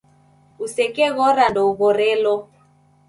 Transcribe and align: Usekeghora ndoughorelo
Usekeghora 0.63 1.45
ndoughorelo 1.51 2.35